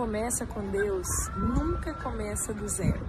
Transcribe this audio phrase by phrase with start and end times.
[0.00, 3.06] começa com Deus nunca começa do zero.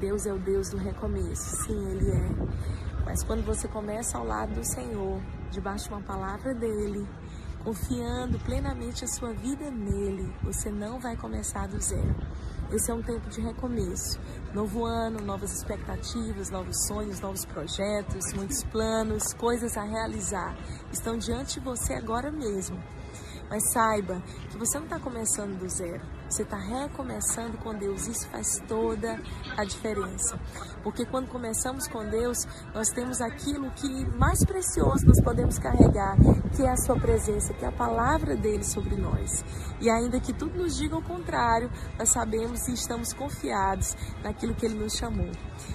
[0.00, 3.04] Deus é o Deus do recomeço, sim, Ele é.
[3.04, 5.20] Mas quando você começa ao lado do Senhor,
[5.50, 7.08] debaixo de uma palavra dEle,
[7.62, 12.14] confiando plenamente a sua vida nele, você não vai começar do zero.
[12.72, 14.18] Esse é um tempo de recomeço.
[14.52, 20.56] Novo ano, novas expectativas, novos sonhos, novos projetos, muitos planos, coisas a realizar.
[20.92, 22.82] Estão diante de você agora mesmo.
[23.48, 26.02] Mas saiba que você não está começando do zero.
[26.28, 28.08] Você está recomeçando com Deus.
[28.08, 29.20] Isso faz toda
[29.56, 30.38] a diferença.
[30.82, 32.38] Porque quando começamos com Deus,
[32.74, 36.16] nós temos aquilo que mais precioso nós podemos carregar,
[36.54, 39.44] que é a Sua presença, que é a palavra dele sobre nós.
[39.80, 44.66] E ainda que tudo nos diga o contrário, nós sabemos e estamos confiados naquilo que
[44.66, 45.30] Ele nos chamou.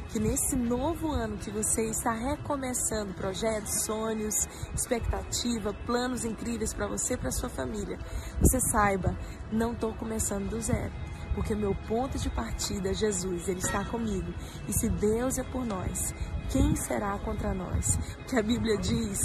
[0.10, 4.36] Que nesse novo ano que você está recomeçando projetos, sonhos,
[4.76, 7.98] expectativa, planos incríveis para você para sua família,
[8.40, 9.16] você saiba,
[9.52, 10.92] não estou começando do zero
[11.34, 14.34] porque meu ponto de partida é Jesus, Ele está comigo.
[14.68, 16.14] E se Deus é por nós,
[16.50, 17.98] quem será contra nós?
[18.20, 19.20] O que a Bíblia diz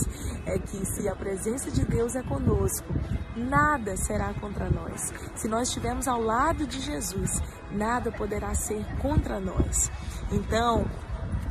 [0.46, 2.94] é que se a presença de Deus é conosco,
[3.36, 5.12] nada será contra nós.
[5.34, 9.90] Se nós estivermos ao lado de Jesus, nada poderá ser contra nós.
[10.30, 10.84] Então,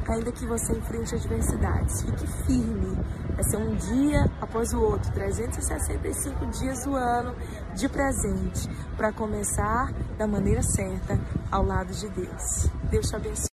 [0.08, 2.95] ainda que você enfrente adversidades, fique firme.
[3.34, 7.36] Vai ser um dia após o outro, 365 dias do ano
[7.75, 11.20] de presente, para começar da maneira certa
[11.52, 12.70] ao lado de Deus.
[12.89, 13.55] Deus te abençoe.